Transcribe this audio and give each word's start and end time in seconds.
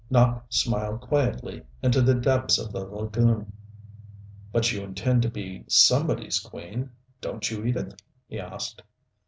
Nopp 0.09 0.51
smiled 0.51 1.01
quietly, 1.01 1.61
into 1.83 2.01
the 2.01 2.15
depths 2.15 2.57
of 2.57 2.71
the 2.71 2.79
lagoon. 2.85 3.53
"But 4.51 4.71
you 4.71 4.81
intend 4.81 5.21
to 5.21 5.29
be 5.29 5.63
somebody's 5.67 6.39
queen, 6.39 6.89
don't 7.21 7.51
you, 7.51 7.63
Edith?" 7.63 8.01
he 8.27 8.39
asked. 8.39 8.81